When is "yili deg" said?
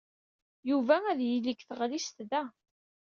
1.27-1.59